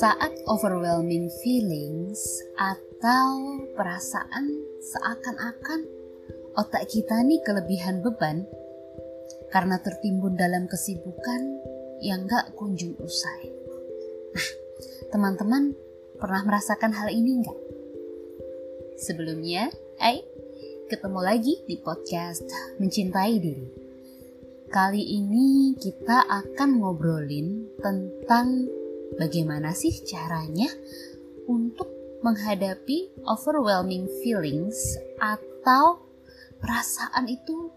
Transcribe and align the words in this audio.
Saat 0.00 0.32
overwhelming 0.48 1.28
feelings 1.44 2.16
atau 2.56 3.60
perasaan 3.76 4.48
seakan-akan 4.80 5.84
otak 6.56 6.88
kita 6.88 7.20
nih 7.20 7.44
kelebihan 7.44 8.00
beban 8.00 8.48
karena 9.52 9.76
tertimbun 9.84 10.32
dalam 10.32 10.64
kesibukan 10.64 11.60
yang 12.00 12.24
gak 12.24 12.56
kunjung 12.56 12.96
usai. 13.04 13.52
Nah, 14.32 14.48
teman-teman 15.12 15.76
pernah 16.16 16.40
merasakan 16.40 16.96
hal 16.96 17.12
ini 17.12 17.44
nggak? 17.44 17.60
Sebelumnya, 18.96 19.68
hai, 20.00 20.24
ketemu 20.88 21.20
lagi 21.20 21.60
di 21.68 21.76
podcast 21.76 22.48
Mencintai 22.80 23.34
Diri. 23.36 23.68
Kali 24.72 25.04
ini 25.20 25.76
kita 25.76 26.24
akan 26.24 26.80
ngobrolin 26.80 27.76
tentang 27.76 28.80
bagaimana 29.16 29.72
sih 29.76 29.92
caranya 30.06 30.68
untuk 31.48 31.88
menghadapi 32.22 33.10
overwhelming 33.26 34.06
feelings 34.22 34.78
atau 35.18 36.06
perasaan 36.62 37.26
itu 37.26 37.70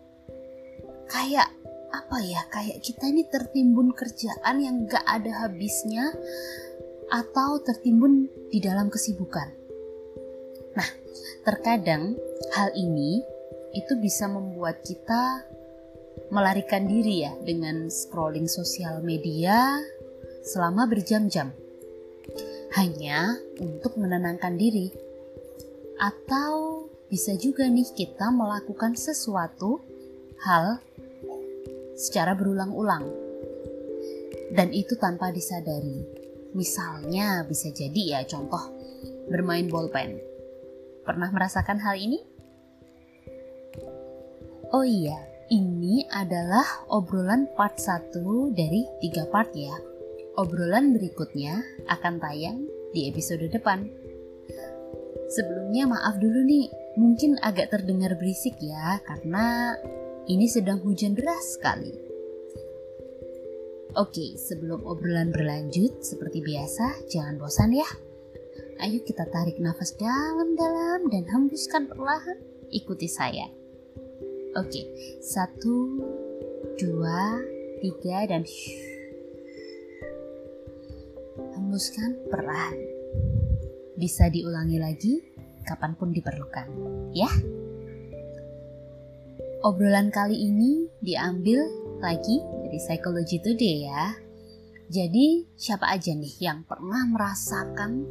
kayak 1.10 1.50
apa 1.90 2.18
ya 2.22 2.42
kayak 2.54 2.78
kita 2.86 3.10
ini 3.10 3.26
tertimbun 3.26 3.96
kerjaan 3.96 4.62
yang 4.62 4.86
gak 4.86 5.06
ada 5.06 5.48
habisnya 5.48 6.14
atau 7.10 7.62
tertimbun 7.62 8.30
di 8.50 8.60
dalam 8.62 8.90
kesibukan. 8.90 9.50
Nah, 10.76 10.90
terkadang 11.46 12.18
hal 12.54 12.70
ini 12.76 13.22
itu 13.74 13.94
bisa 14.02 14.28
membuat 14.28 14.82
kita 14.82 15.46
melarikan 16.34 16.90
diri 16.90 17.28
ya 17.28 17.34
dengan 17.44 17.92
scrolling 17.92 18.50
sosial 18.50 19.04
media 19.06 19.62
selama 20.46 20.86
berjam-jam. 20.86 21.50
Hanya 22.78 23.34
untuk 23.58 23.98
menenangkan 23.98 24.54
diri. 24.56 24.94
Atau 25.98 26.86
bisa 27.10 27.34
juga 27.34 27.66
nih 27.66 27.90
kita 27.98 28.30
melakukan 28.30 28.94
sesuatu 28.94 29.82
hal 30.46 30.78
secara 31.98 32.38
berulang-ulang. 32.38 33.10
Dan 34.54 34.70
itu 34.70 34.94
tanpa 35.02 35.34
disadari. 35.34 36.06
Misalnya 36.54 37.44
bisa 37.44 37.74
jadi 37.74 38.02
ya 38.16 38.20
contoh 38.30 38.62
bermain 39.28 39.66
bolpen. 39.68 40.22
Pernah 41.04 41.34
merasakan 41.34 41.82
hal 41.82 41.98
ini? 41.98 42.20
Oh 44.74 44.84
iya, 44.84 45.18
ini 45.52 46.06
adalah 46.10 46.66
obrolan 46.90 47.46
part 47.54 47.78
1 47.78 48.18
dari 48.58 48.82
tiga 49.00 49.30
part 49.30 49.54
ya 49.54 49.95
Obrolan 50.36 50.92
berikutnya 50.92 51.64
akan 51.88 52.20
tayang 52.20 52.68
di 52.92 53.08
episode 53.08 53.48
depan. 53.48 53.88
Sebelumnya 55.32 55.88
maaf 55.88 56.20
dulu 56.20 56.44
nih, 56.44 56.68
mungkin 57.00 57.40
agak 57.40 57.72
terdengar 57.72 58.20
berisik 58.20 58.60
ya 58.60 59.00
karena 59.08 59.80
ini 60.28 60.44
sedang 60.52 60.84
hujan 60.84 61.16
deras 61.16 61.56
sekali. 61.56 61.96
Oke, 63.96 64.36
sebelum 64.36 64.84
obrolan 64.84 65.32
berlanjut, 65.32 66.04
seperti 66.04 66.44
biasa, 66.44 67.08
jangan 67.08 67.40
bosan 67.40 67.72
ya. 67.72 67.88
Ayo 68.84 69.00
kita 69.08 69.24
tarik 69.32 69.56
nafas 69.64 69.96
dalam-dalam 69.96 71.08
dan 71.16 71.24
hembuskan 71.32 71.88
perlahan. 71.88 72.44
Ikuti 72.76 73.08
saya. 73.08 73.48
Oke, 74.60 74.84
satu, 75.24 76.04
dua, 76.76 77.40
tiga, 77.80 78.28
dan 78.28 78.44
shh 78.44 78.95
hembuskan 81.76 82.16
perlahan. 82.32 82.80
Bisa 84.00 84.32
diulangi 84.32 84.80
lagi 84.80 85.20
kapan 85.68 85.92
pun 86.00 86.16
diperlukan, 86.16 86.72
ya. 87.12 87.28
Obrolan 89.60 90.08
kali 90.08 90.40
ini 90.40 90.88
diambil 91.04 91.68
lagi 92.00 92.40
dari 92.64 92.80
Psychology 92.80 93.44
Today 93.44 93.92
ya. 93.92 94.16
Jadi 94.88 95.52
siapa 95.60 95.92
aja 95.92 96.16
nih 96.16 96.48
yang 96.48 96.64
pernah 96.64 97.04
merasakan 97.12 98.08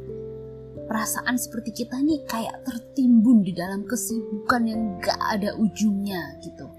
perasaan 0.85 1.33
seperti 1.33 1.73
kita 1.73 1.97
nih 2.05 2.21
kayak 2.29 2.69
tertimbun 2.69 3.41
di 3.41 3.57
dalam 3.57 3.81
kesibukan 3.89 4.61
yang 4.61 5.01
gak 5.01 5.17
ada 5.17 5.57
ujungnya 5.57 6.37
gitu. 6.45 6.69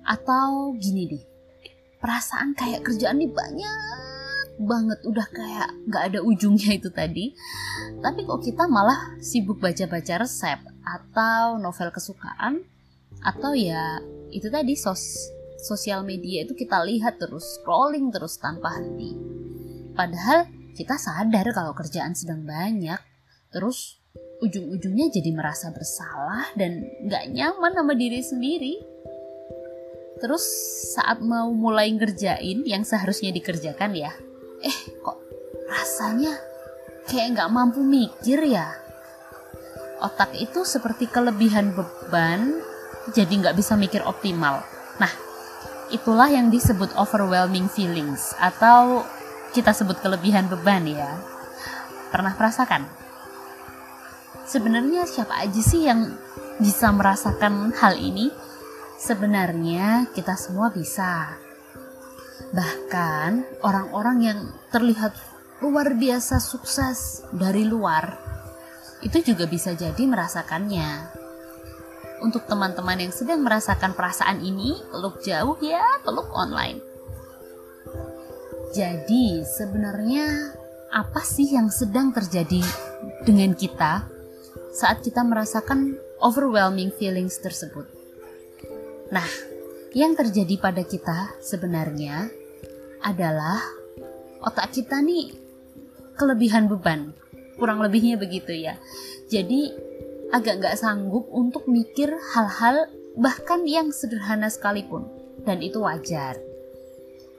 Atau 0.00 0.80
gini 0.80 1.12
deh, 1.12 1.24
perasaan 2.00 2.56
kayak 2.56 2.88
kerjaan 2.88 3.20
nih 3.20 3.28
banyak 3.28 4.05
banget 4.56 5.04
udah 5.04 5.26
kayak 5.28 5.68
nggak 5.88 6.02
ada 6.12 6.18
ujungnya 6.24 6.76
itu 6.80 6.88
tadi. 6.88 7.36
Tapi 8.00 8.24
kok 8.24 8.40
kita 8.40 8.64
malah 8.66 9.16
sibuk 9.20 9.60
baca-baca 9.60 10.24
resep 10.24 10.60
atau 10.82 11.60
novel 11.60 11.92
kesukaan 11.92 12.64
atau 13.20 13.52
ya 13.56 14.00
itu 14.32 14.48
tadi 14.48 14.76
sos 14.76 15.32
sosial 15.60 16.04
media 16.04 16.44
itu 16.44 16.52
kita 16.52 16.84
lihat 16.84 17.16
terus 17.20 17.60
scrolling 17.60 18.08
terus 18.12 18.40
tanpa 18.40 18.76
henti. 18.76 19.16
Padahal 19.96 20.48
kita 20.76 21.00
sadar 21.00 21.48
kalau 21.56 21.72
kerjaan 21.72 22.12
sedang 22.12 22.44
banyak 22.44 23.00
terus 23.52 23.96
ujung-ujungnya 24.44 25.08
jadi 25.08 25.32
merasa 25.32 25.72
bersalah 25.72 26.52
dan 26.60 26.84
nggak 27.08 27.32
nyaman 27.32 27.72
sama 27.72 27.92
diri 27.96 28.20
sendiri. 28.20 28.74
Terus 30.16 30.44
saat 30.96 31.20
mau 31.20 31.52
mulai 31.52 31.92
ngerjain 31.92 32.64
yang 32.64 32.88
seharusnya 32.88 33.36
dikerjakan 33.36 33.92
ya 33.92 34.12
eh 34.62 34.78
kok 35.02 35.18
rasanya 35.68 36.36
kayak 37.08 37.36
nggak 37.36 37.52
mampu 37.52 37.80
mikir 37.82 38.42
ya? 38.46 38.72
Otak 40.00 40.36
itu 40.36 40.64
seperti 40.64 41.08
kelebihan 41.08 41.72
beban 41.72 42.60
jadi 43.14 43.30
nggak 43.30 43.56
bisa 43.56 43.78
mikir 43.78 44.04
optimal. 44.04 44.60
Nah 45.00 45.12
itulah 45.94 46.26
yang 46.26 46.50
disebut 46.50 46.92
overwhelming 46.98 47.70
feelings 47.70 48.34
atau 48.36 49.06
kita 49.54 49.72
sebut 49.72 49.98
kelebihan 50.02 50.50
beban 50.50 50.84
ya. 50.84 51.16
Pernah 52.10 52.34
merasakan? 52.34 52.84
Sebenarnya 54.46 55.08
siapa 55.10 55.42
aja 55.42 55.62
sih 55.62 55.90
yang 55.90 56.14
bisa 56.62 56.90
merasakan 56.94 57.74
hal 57.76 57.98
ini? 57.98 58.30
Sebenarnya 58.96 60.08
kita 60.16 60.38
semua 60.38 60.72
bisa 60.72 61.36
Bahkan 62.54 63.62
orang-orang 63.66 64.18
yang 64.22 64.40
terlihat 64.70 65.16
luar 65.64 65.96
biasa 65.96 66.38
sukses 66.38 67.24
dari 67.32 67.64
luar 67.64 68.26
itu 69.04 69.32
juga 69.32 69.44
bisa 69.48 69.72
jadi 69.76 70.02
merasakannya. 70.04 71.16
Untuk 72.24 72.48
teman-teman 72.48 72.96
yang 72.96 73.12
sedang 73.12 73.44
merasakan 73.44 73.92
perasaan 73.92 74.40
ini, 74.40 74.72
peluk 74.88 75.20
jauh 75.20 75.60
ya, 75.60 75.84
peluk 76.00 76.32
online. 76.32 76.80
Jadi, 78.72 79.44
sebenarnya 79.44 80.56
apa 80.92 81.20
sih 81.20 81.52
yang 81.52 81.68
sedang 81.68 82.16
terjadi 82.16 82.64
dengan 83.28 83.52
kita 83.52 84.08
saat 84.72 85.04
kita 85.04 85.20
merasakan 85.28 86.00
overwhelming 86.24 86.88
feelings 86.96 87.36
tersebut? 87.36 87.84
Nah, 89.12 89.28
yang 89.92 90.16
terjadi 90.16 90.56
pada 90.60 90.84
kita 90.84 91.36
sebenarnya 91.40 92.32
adalah 93.06 93.62
otak 94.42 94.74
kita 94.74 94.98
nih 94.98 95.30
kelebihan 96.18 96.66
beban. 96.66 97.14
Kurang 97.54 97.78
lebihnya 97.78 98.18
begitu 98.18 98.50
ya. 98.50 98.74
Jadi 99.30 99.70
agak 100.34 100.58
nggak 100.58 100.76
sanggup 100.76 101.30
untuk 101.30 101.70
mikir 101.70 102.10
hal-hal 102.34 102.90
bahkan 103.14 103.62
yang 103.64 103.94
sederhana 103.94 104.50
sekalipun. 104.50 105.06
Dan 105.46 105.62
itu 105.62 105.78
wajar. 105.78 106.34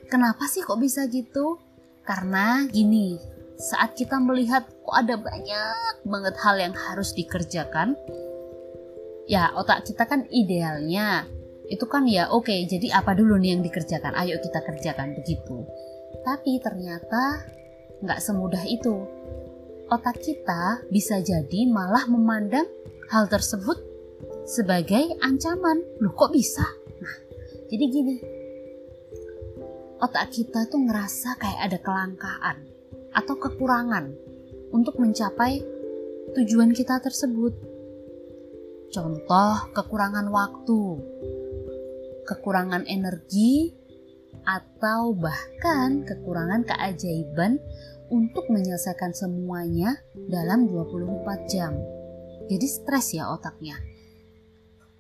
Kenapa 0.08 0.48
sih 0.48 0.64
kok 0.64 0.80
bisa 0.80 1.04
gitu? 1.12 1.60
Karena 2.08 2.64
gini, 2.72 3.20
saat 3.60 4.00
kita 4.00 4.16
melihat 4.24 4.64
kok 4.64 4.96
ada 4.96 5.20
banyak 5.20 6.08
banget 6.08 6.36
hal 6.40 6.56
yang 6.56 6.72
harus 6.72 7.12
dikerjakan, 7.12 8.00
ya 9.28 9.52
otak 9.52 9.84
kita 9.84 10.08
kan 10.08 10.24
idealnya 10.32 11.28
itu 11.68 11.84
kan 11.84 12.08
ya 12.08 12.32
oke 12.32 12.48
okay, 12.48 12.64
jadi 12.64 13.04
apa 13.04 13.12
dulu 13.12 13.36
nih 13.36 13.60
yang 13.60 13.62
dikerjakan? 13.64 14.16
Ayo 14.16 14.40
kita 14.40 14.64
kerjakan 14.64 15.20
begitu. 15.20 15.68
Tapi 16.24 16.64
ternyata 16.64 17.44
nggak 18.00 18.24
semudah 18.24 18.64
itu. 18.64 19.04
Otak 19.88 20.20
kita 20.20 20.84
bisa 20.92 21.20
jadi 21.24 21.68
malah 21.68 22.08
memandang 22.08 22.68
hal 23.12 23.28
tersebut 23.28 23.80
sebagai 24.48 25.16
ancaman. 25.20 25.84
Loh 26.00 26.16
kok 26.16 26.32
bisa? 26.32 26.64
Nah 27.04 27.16
jadi 27.68 27.86
gini. 27.92 28.16
Otak 30.00 30.32
kita 30.32 30.72
tuh 30.72 30.88
ngerasa 30.88 31.36
kayak 31.36 31.62
ada 31.68 31.78
kelangkaan 31.84 32.58
atau 33.12 33.36
kekurangan 33.36 34.14
untuk 34.72 34.96
mencapai 35.04 35.60
tujuan 36.32 36.72
kita 36.72 37.04
tersebut. 37.04 37.56
Contoh 38.88 39.56
kekurangan 39.76 40.32
waktu 40.32 40.80
kekurangan 42.28 42.84
energi, 42.86 43.72
atau 44.44 45.12
bahkan 45.16 46.08
kekurangan 46.08 46.64
keajaiban 46.68 47.60
untuk 48.08 48.48
menyelesaikan 48.48 49.12
semuanya 49.12 50.00
dalam 50.32 50.72
24 50.72 51.52
jam. 51.52 51.76
Jadi 52.48 52.68
stres 52.68 53.12
ya 53.12 53.28
otaknya. 53.28 53.76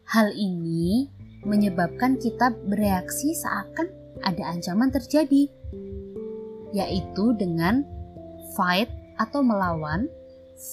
Hal 0.07 0.35
ini 0.35 1.07
menyebabkan 1.47 2.19
kita 2.19 2.51
bereaksi 2.68 3.31
seakan 3.35 3.88
ada 4.23 4.51
ancaman 4.51 4.91
terjadi, 4.91 5.47
yaitu 6.75 7.25
dengan 7.39 7.88
fight 8.56 8.91
atau 9.15 9.39
melawan, 9.39 10.12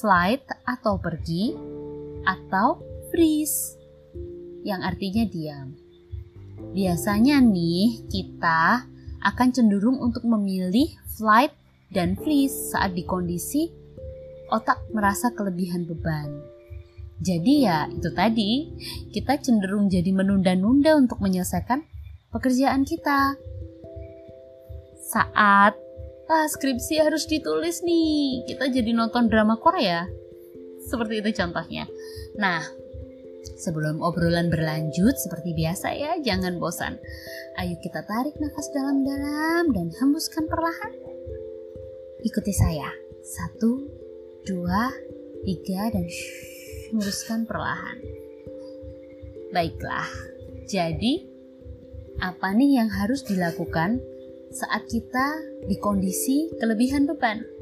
flight 0.02 0.42
atau 0.66 0.98
pergi, 0.98 1.54
atau 2.26 2.82
freeze 3.14 3.78
yang 4.66 4.82
artinya 4.82 5.22
diam. 5.28 5.83
Biasanya 6.74 7.38
nih 7.38 8.06
kita 8.10 8.86
akan 9.24 9.48
cenderung 9.54 9.98
untuk 9.98 10.26
memilih 10.26 10.90
flight 11.16 11.54
dan 11.94 12.18
freeze 12.18 12.74
saat 12.74 12.92
di 12.92 13.06
kondisi 13.06 13.70
otak 14.52 14.78
merasa 14.92 15.32
kelebihan 15.32 15.88
beban. 15.88 16.28
Jadi 17.22 17.64
ya 17.64 17.88
itu 17.88 18.10
tadi, 18.12 18.74
kita 19.14 19.38
cenderung 19.40 19.88
jadi 19.88 20.10
menunda-nunda 20.10 20.98
untuk 20.98 21.22
menyelesaikan 21.22 21.86
pekerjaan 22.34 22.82
kita. 22.82 23.38
Saat 25.14 25.78
ah, 26.28 26.46
skripsi 26.50 27.00
harus 27.00 27.24
ditulis 27.30 27.80
nih, 27.86 28.44
kita 28.50 28.68
jadi 28.68 28.90
nonton 28.92 29.30
drama 29.30 29.56
Korea. 29.56 30.04
Seperti 30.84 31.24
itu 31.24 31.30
contohnya. 31.40 31.88
Nah, 32.36 32.60
Sebelum 33.54 34.02
obrolan 34.02 34.50
berlanjut, 34.50 35.14
seperti 35.14 35.54
biasa 35.54 35.94
ya, 35.94 36.18
jangan 36.18 36.58
bosan. 36.58 36.98
Ayo 37.54 37.78
kita 37.78 38.02
tarik 38.02 38.34
nafas 38.42 38.66
dalam-dalam 38.74 39.70
dan 39.70 39.94
hembuskan 40.02 40.50
perlahan. 40.50 40.90
Ikuti 42.26 42.50
saya. 42.50 42.90
Satu, 43.22 43.86
dua, 44.42 44.90
tiga, 45.46 45.86
dan 45.94 46.04
shh, 46.10 46.90
hembuskan 46.90 47.46
perlahan. 47.46 48.02
Baiklah, 49.54 50.10
jadi 50.66 51.30
apa 52.18 52.50
nih 52.58 52.82
yang 52.82 52.90
harus 52.90 53.22
dilakukan 53.22 54.02
saat 54.50 54.86
kita 54.90 55.26
di 55.70 55.78
kondisi 55.78 56.50
kelebihan 56.58 57.06
beban? 57.06 57.53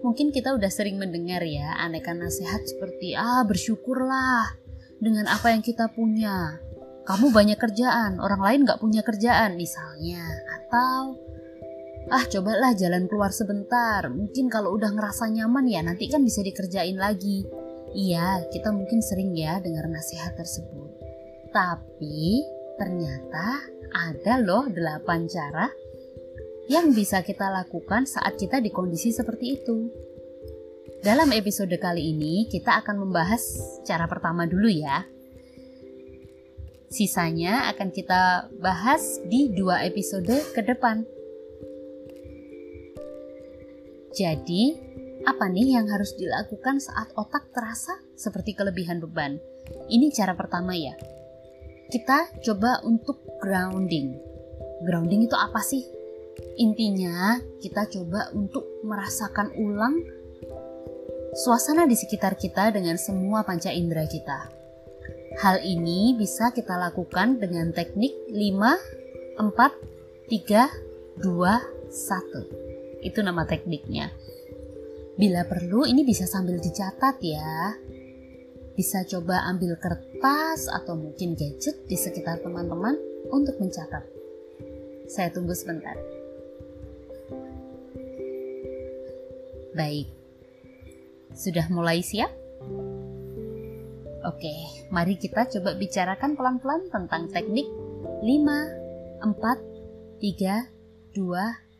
Mungkin 0.00 0.32
kita 0.32 0.56
udah 0.56 0.72
sering 0.72 0.96
mendengar 0.96 1.44
ya 1.44 1.76
aneka 1.76 2.16
nasihat 2.16 2.64
seperti 2.64 3.12
ah 3.12 3.44
bersyukurlah 3.44 4.56
dengan 5.00 5.28
apa 5.28 5.52
yang 5.52 5.60
kita 5.60 5.92
punya. 5.92 6.56
Kamu 7.04 7.32
banyak 7.32 7.58
kerjaan, 7.58 8.20
orang 8.20 8.40
lain 8.44 8.60
gak 8.68 8.78
punya 8.78 9.02
kerjaan 9.02 9.56
misalnya. 9.56 10.24
Atau 10.60 11.18
ah 12.12 12.24
cobalah 12.28 12.72
jalan 12.76 13.08
keluar 13.08 13.32
sebentar. 13.32 14.08
Mungkin 14.08 14.48
kalau 14.48 14.76
udah 14.76 14.92
ngerasa 14.92 15.28
nyaman 15.28 15.66
ya 15.68 15.80
nanti 15.84 16.08
kan 16.08 16.24
bisa 16.24 16.40
dikerjain 16.40 16.96
lagi. 16.96 17.44
Iya, 17.90 18.46
kita 18.54 18.70
mungkin 18.70 19.02
sering 19.02 19.34
ya 19.34 19.58
dengar 19.58 19.90
nasihat 19.90 20.38
tersebut. 20.38 20.94
Tapi 21.50 22.46
ternyata 22.78 23.58
ada 23.90 24.38
loh 24.38 24.70
delapan 24.70 25.26
cara 25.26 25.66
yang 26.70 26.94
bisa 26.94 27.26
kita 27.26 27.50
lakukan 27.50 28.06
saat 28.06 28.38
kita 28.38 28.62
di 28.62 28.70
kondisi 28.70 29.10
seperti 29.10 29.58
itu. 29.58 29.90
Dalam 31.02 31.34
episode 31.34 31.74
kali 31.82 32.14
ini, 32.14 32.46
kita 32.46 32.78
akan 32.86 33.02
membahas 33.02 33.42
cara 33.82 34.06
pertama 34.06 34.46
dulu 34.46 34.70
ya. 34.70 35.02
Sisanya 36.86 37.66
akan 37.74 37.90
kita 37.90 38.54
bahas 38.62 39.18
di 39.26 39.50
dua 39.50 39.82
episode 39.82 40.30
ke 40.54 40.62
depan. 40.62 41.02
Jadi, 44.14 44.78
apa 45.26 45.50
nih 45.50 45.74
yang 45.74 45.90
harus 45.90 46.14
dilakukan 46.14 46.78
saat 46.78 47.10
otak 47.18 47.50
terasa 47.50 47.98
seperti 48.14 48.54
kelebihan 48.54 49.02
beban? 49.02 49.42
Ini 49.90 50.14
cara 50.14 50.38
pertama 50.38 50.78
ya. 50.78 50.94
Kita 51.90 52.30
coba 52.46 52.78
untuk 52.86 53.26
grounding. 53.42 54.14
Grounding 54.86 55.26
itu 55.26 55.34
apa 55.34 55.58
sih? 55.66 55.99
Intinya, 56.60 57.40
kita 57.64 57.88
coba 57.88 58.28
untuk 58.36 58.68
merasakan 58.84 59.56
ulang 59.56 59.96
suasana 61.32 61.88
di 61.88 61.96
sekitar 61.96 62.36
kita 62.36 62.68
dengan 62.68 63.00
semua 63.00 63.48
panca 63.48 63.72
indera 63.72 64.04
kita. 64.04 64.52
Hal 65.40 65.64
ini 65.64 66.12
bisa 66.20 66.52
kita 66.52 66.76
lakukan 66.76 67.40
dengan 67.40 67.72
teknik 67.72 68.12
5, 68.28 69.40
4, 69.40 69.48
3, 70.28 70.68
2, 71.24 71.88
1. 71.88 73.08
Itu 73.08 73.24
nama 73.24 73.48
tekniknya. 73.48 74.12
Bila 75.16 75.48
perlu 75.48 75.88
ini 75.88 76.04
bisa 76.04 76.28
sambil 76.28 76.60
dicatat 76.60 77.16
ya. 77.24 77.72
Bisa 78.76 79.00
coba 79.08 79.48
ambil 79.48 79.80
kertas 79.80 80.68
atau 80.68 80.92
mungkin 80.92 81.32
gadget 81.40 81.88
di 81.88 81.96
sekitar 81.96 82.44
teman-teman 82.44 83.00
untuk 83.32 83.56
mencatat. 83.56 84.04
Saya 85.08 85.32
tunggu 85.32 85.56
sebentar. 85.56 86.19
Baik, 89.70 90.10
sudah 91.30 91.70
mulai 91.70 92.02
siap? 92.02 92.26
Oke, 94.26 94.50
mari 94.90 95.14
kita 95.14 95.46
coba 95.46 95.78
bicarakan 95.78 96.34
pelan-pelan 96.34 96.90
tentang 96.90 97.30
teknik 97.30 97.70
5, 98.18 99.22
4, 99.22 99.30
3, 100.18 100.66
2, 101.14 101.22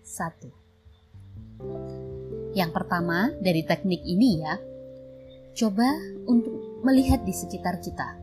1. 0.06 2.54
Yang 2.54 2.70
pertama 2.70 3.34
dari 3.42 3.66
teknik 3.66 4.06
ini 4.06 4.38
ya, 4.38 4.54
coba 5.58 5.90
untuk 6.30 6.86
melihat 6.86 7.26
di 7.26 7.34
sekitar 7.34 7.82
kita. 7.82 8.14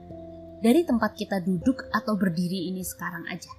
Dari 0.64 0.88
tempat 0.88 1.12
kita 1.19 1.44
duduk 1.44 1.92
atau 1.92 2.16
berdiri 2.16 2.72
ini 2.72 2.88
sekarang 2.88 3.28
aja. 3.28 3.52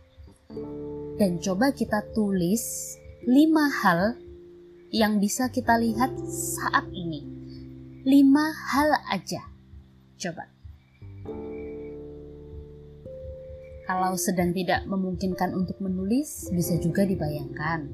Dan 1.21 1.37
coba 1.37 1.69
kita 1.77 2.01
tulis 2.17 2.97
5 3.29 3.85
hal 3.85 4.17
yang 4.89 5.21
bisa 5.21 5.53
kita 5.53 5.77
lihat 5.77 6.17
saat 6.29 6.89
ini. 6.93 7.25
Lima 8.09 8.49
hal 8.73 8.97
aja. 9.13 9.45
Coba. 10.17 10.49
Kalau 13.89 14.13
sedang 14.21 14.53
tidak 14.53 14.85
memungkinkan 14.85 15.57
untuk 15.57 15.81
menulis, 15.81 16.53
bisa 16.53 16.77
juga 16.77 17.09
dibayangkan. 17.09 17.89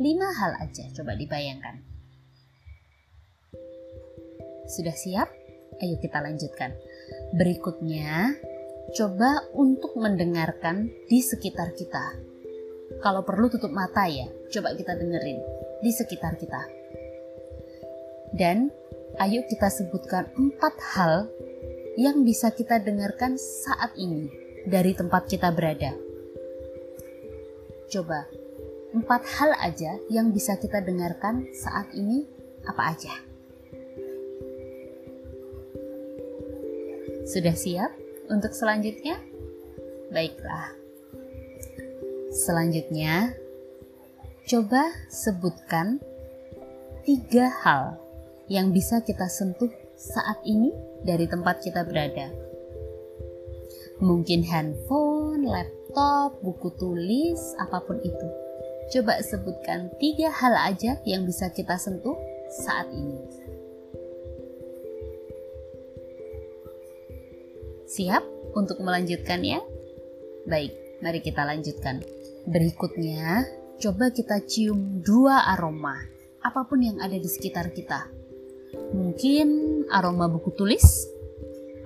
Lima 0.00 0.28
hal 0.32 0.56
aja, 0.60 0.88
coba 0.96 1.12
dibayangkan. 1.16 1.84
Sudah 4.68 4.96
siap? 4.96 5.28
Ayo 5.76 6.00
kita 6.00 6.24
lanjutkan. 6.24 6.72
Berikutnya, 7.36 8.32
coba 8.96 9.44
untuk 9.52 9.92
mendengarkan 10.00 10.88
di 11.08 11.20
sekitar 11.20 11.76
kita. 11.76 12.16
Kalau 13.04 13.20
perlu 13.24 13.52
tutup 13.52 13.72
mata 13.72 14.08
ya, 14.08 14.24
coba 14.48 14.72
kita 14.72 14.96
dengerin 14.96 15.65
di 15.80 15.90
sekitar 15.92 16.36
kita. 16.40 16.62
Dan 18.32 18.68
ayo 19.22 19.44
kita 19.48 19.68
sebutkan 19.72 20.28
empat 20.36 20.74
hal 20.96 21.28
yang 21.96 22.24
bisa 22.26 22.52
kita 22.52 22.76
dengarkan 22.82 23.40
saat 23.40 23.96
ini 23.96 24.28
dari 24.68 24.92
tempat 24.92 25.24
kita 25.30 25.48
berada. 25.54 25.96
Coba, 27.88 28.28
empat 28.92 29.22
hal 29.38 29.50
aja 29.62 29.96
yang 30.12 30.34
bisa 30.34 30.58
kita 30.60 30.82
dengarkan 30.84 31.48
saat 31.54 31.88
ini 31.96 32.26
apa 32.66 32.82
aja? 32.92 33.14
Sudah 37.26 37.54
siap 37.54 37.90
untuk 38.30 38.54
selanjutnya? 38.54 39.18
Baiklah. 40.10 40.74
Selanjutnya, 42.30 43.34
Coba 44.46 44.94
sebutkan 45.10 45.98
tiga 47.02 47.50
hal 47.66 47.98
yang 48.46 48.70
bisa 48.70 49.02
kita 49.02 49.26
sentuh 49.26 49.66
saat 49.98 50.38
ini 50.46 50.70
dari 51.02 51.26
tempat 51.26 51.66
kita 51.66 51.82
berada. 51.82 52.30
Mungkin 53.98 54.46
handphone, 54.46 55.42
laptop, 55.50 56.38
buku 56.46 56.70
tulis, 56.78 57.58
apa 57.58 57.82
pun 57.90 57.98
itu. 58.06 58.28
Coba 58.94 59.18
sebutkan 59.18 59.90
tiga 59.98 60.30
hal 60.30 60.54
aja 60.54 60.94
yang 61.02 61.26
bisa 61.26 61.50
kita 61.50 61.74
sentuh 61.74 62.14
saat 62.62 62.86
ini. 62.94 63.18
Siap 67.90 68.22
untuk 68.54 68.78
melanjutkannya? 68.78 69.58
Baik, 70.46 71.02
mari 71.02 71.18
kita 71.18 71.42
lanjutkan. 71.42 71.98
Berikutnya, 72.46 73.42
coba 73.76 74.08
kita 74.08 74.40
cium 74.48 75.04
dua 75.04 75.44
aroma, 75.52 75.96
apa 76.40 76.64
pun 76.64 76.80
yang 76.80 76.96
ada 77.00 77.16
di 77.16 77.28
sekitar 77.28 77.72
kita. 77.76 78.08
Mungkin 78.96 79.48
aroma 79.92 80.28
buku 80.32 80.52
tulis, 80.56 80.84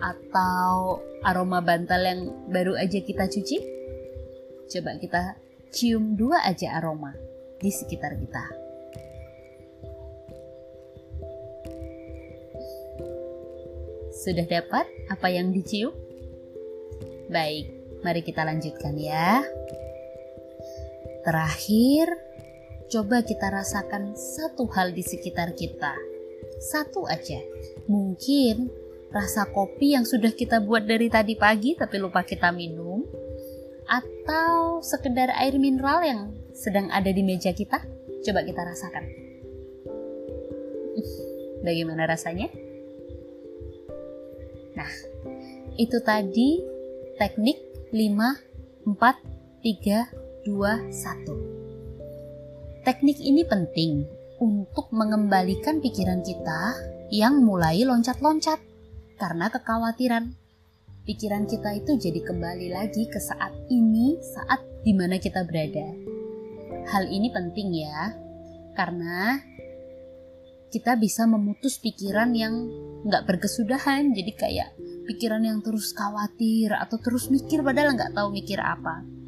atau 0.00 1.04
aroma 1.20 1.60
bantal 1.60 2.00
yang 2.00 2.20
baru 2.48 2.74
aja 2.78 2.98
kita 3.04 3.28
cuci. 3.28 3.58
Coba 4.70 4.96
kita 4.96 5.36
cium 5.70 6.16
dua 6.16 6.40
aja 6.46 6.80
aroma 6.80 7.12
di 7.60 7.68
sekitar 7.68 8.16
kita. 8.16 8.44
Sudah 14.20 14.44
dapat 14.44 14.84
apa 15.08 15.26
yang 15.32 15.52
dicium? 15.52 15.96
Baik, 17.32 17.72
mari 18.04 18.20
kita 18.20 18.44
lanjutkan 18.44 18.92
ya. 19.00 19.40
Terakhir, 21.20 22.08
coba 22.88 23.20
kita 23.20 23.52
rasakan 23.52 24.16
satu 24.16 24.64
hal 24.72 24.96
di 24.96 25.04
sekitar 25.04 25.52
kita. 25.52 25.92
Satu 26.60 27.04
aja. 27.04 27.40
Mungkin 27.84 28.72
rasa 29.12 29.44
kopi 29.52 29.92
yang 29.92 30.08
sudah 30.08 30.32
kita 30.32 30.64
buat 30.64 30.88
dari 30.88 31.12
tadi 31.12 31.36
pagi 31.36 31.76
tapi 31.76 32.00
lupa 32.00 32.24
kita 32.24 32.48
minum. 32.56 33.04
Atau 33.84 34.80
sekedar 34.80 35.34
air 35.36 35.60
mineral 35.60 36.00
yang 36.06 36.20
sedang 36.56 36.88
ada 36.88 37.12
di 37.12 37.20
meja 37.20 37.52
kita. 37.52 37.84
Coba 38.24 38.40
kita 38.40 38.64
rasakan. 38.64 39.04
Bagaimana 41.66 42.08
rasanya? 42.08 42.48
Nah, 44.72 44.88
itu 45.76 46.00
tadi 46.00 46.64
teknik 47.20 47.60
5, 47.92 48.88
4, 48.88 48.96
3, 49.60 50.19
2, 50.48 50.88
1. 50.88 52.80
Teknik 52.80 53.20
ini 53.20 53.44
penting 53.44 54.08
untuk 54.40 54.88
mengembalikan 54.88 55.84
pikiran 55.84 56.24
kita 56.24 56.72
yang 57.12 57.44
mulai 57.44 57.84
loncat-loncat 57.84 58.56
karena 59.20 59.52
kekhawatiran. 59.52 60.32
Pikiran 61.04 61.44
kita 61.44 61.76
itu 61.76 61.92
jadi 62.00 62.24
kembali 62.24 62.72
lagi 62.72 63.04
ke 63.12 63.20
saat 63.20 63.52
ini, 63.68 64.16
saat 64.24 64.64
di 64.80 64.96
mana 64.96 65.20
kita 65.20 65.44
berada. 65.44 65.92
Hal 66.88 67.12
ini 67.12 67.28
penting 67.28 67.76
ya, 67.76 68.16
karena 68.72 69.44
kita 70.72 70.96
bisa 70.96 71.28
memutus 71.28 71.76
pikiran 71.76 72.32
yang 72.32 72.64
nggak 73.04 73.28
berkesudahan, 73.28 74.16
jadi 74.16 74.32
kayak 74.32 74.72
pikiran 75.04 75.44
yang 75.44 75.60
terus 75.60 75.92
khawatir 75.92 76.72
atau 76.72 76.96
terus 76.96 77.28
mikir 77.28 77.60
padahal 77.60 77.92
nggak 77.92 78.16
tahu 78.16 78.32
mikir 78.32 78.56
apa. 78.56 79.19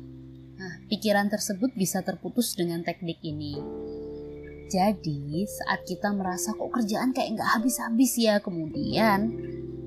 Pikiran 0.92 1.32
tersebut 1.32 1.72
bisa 1.72 2.04
terputus 2.04 2.52
dengan 2.52 2.84
teknik 2.84 3.16
ini. 3.24 3.56
Jadi, 4.68 5.48
saat 5.48 5.88
kita 5.88 6.12
merasa 6.12 6.52
kok 6.52 6.68
kerjaan 6.68 7.16
kayak 7.16 7.40
nggak 7.40 7.50
habis-habis 7.56 8.12
ya, 8.20 8.44
kemudian 8.44 9.32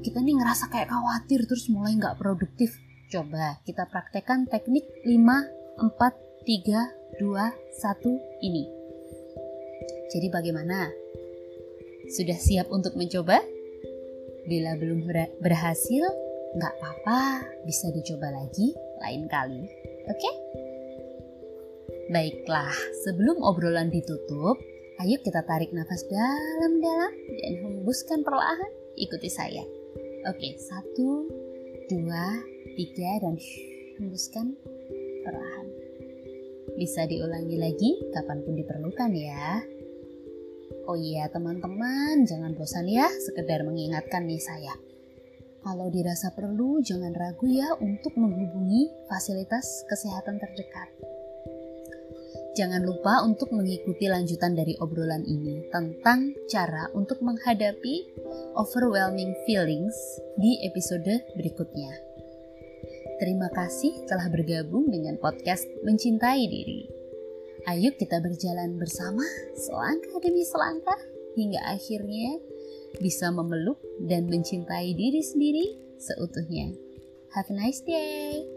kita 0.02 0.18
nih 0.18 0.34
ngerasa 0.34 0.66
kayak 0.74 0.90
khawatir 0.90 1.46
terus 1.46 1.70
mulai 1.70 1.94
nggak 1.94 2.18
produktif. 2.18 2.74
Coba 3.14 3.62
kita 3.70 3.86
praktekkan 3.86 4.50
teknik 4.50 4.82
5, 5.06 5.14
4, 5.78 5.94
3, 5.94 7.22
2, 7.22 7.54
1 7.54 8.46
ini. 8.50 8.66
Jadi 10.10 10.28
bagaimana? 10.34 10.90
Sudah 12.18 12.38
siap 12.42 12.74
untuk 12.74 12.98
mencoba? 12.98 13.46
Bila 14.50 14.74
belum 14.74 15.06
berhasil, 15.38 16.06
nggak 16.58 16.74
apa-apa, 16.82 17.46
bisa 17.62 17.94
dicoba 17.94 18.34
lagi 18.34 18.74
lain 19.06 19.30
kali. 19.30 19.70
Oke? 20.10 20.18
Okay? 20.18 20.65
Baiklah, 22.10 22.76
sebelum 23.02 23.42
obrolan 23.42 23.90
ditutup, 23.90 24.62
ayo 25.02 25.18
kita 25.26 25.42
tarik 25.46 25.74
nafas 25.74 26.06
dalam-dalam 26.06 27.14
dan 27.42 27.54
hembuskan 27.66 28.22
perlahan. 28.22 28.72
Ikuti 28.96 29.28
saya. 29.28 29.66
Oke, 30.30 30.58
satu, 30.58 31.28
dua, 31.90 32.26
tiga, 32.78 33.12
dan 33.22 33.36
hembuskan 33.98 34.58
perlahan. 35.26 35.68
Bisa 36.76 37.08
diulangi 37.08 37.58
lagi 37.58 37.92
kapan 38.12 38.44
pun 38.44 38.54
diperlukan 38.54 39.12
ya. 39.16 39.64
Oh 40.86 40.98
iya 40.98 41.26
teman-teman, 41.34 42.30
jangan 42.30 42.54
bosan 42.54 42.86
ya 42.86 43.10
sekedar 43.10 43.66
mengingatkan 43.66 44.30
nih 44.30 44.42
saya. 44.42 44.74
Kalau 45.66 45.90
dirasa 45.90 46.30
perlu, 46.38 46.78
jangan 46.86 47.10
ragu 47.18 47.50
ya 47.50 47.74
untuk 47.82 48.14
menghubungi 48.22 48.86
fasilitas 49.10 49.66
kesehatan 49.90 50.38
terdekat. 50.38 51.15
Jangan 52.56 52.88
lupa 52.88 53.20
untuk 53.28 53.52
mengikuti 53.52 54.08
lanjutan 54.08 54.56
dari 54.56 54.80
obrolan 54.80 55.28
ini 55.28 55.68
tentang 55.76 56.32
cara 56.48 56.88
untuk 56.96 57.20
menghadapi 57.20 58.16
overwhelming 58.56 59.36
feelings 59.44 59.92
di 60.40 60.64
episode 60.64 61.20
berikutnya. 61.36 61.92
Terima 63.20 63.52
kasih 63.52 64.08
telah 64.08 64.32
bergabung 64.32 64.88
dengan 64.88 65.20
podcast 65.20 65.68
Mencintai 65.84 66.48
Diri. 66.48 66.88
Ayo 67.68 67.92
kita 67.92 68.24
berjalan 68.24 68.80
bersama 68.80 69.28
selangkah 69.60 70.16
demi 70.24 70.48
selangkah 70.48 71.00
hingga 71.36 71.60
akhirnya 71.76 72.40
bisa 73.04 73.36
memeluk 73.36 73.84
dan 74.08 74.32
mencintai 74.32 74.96
diri 74.96 75.20
sendiri 75.20 75.76
seutuhnya. 76.00 76.72
Have 77.36 77.52
a 77.52 77.56
nice 77.60 77.84
day. 77.84 78.55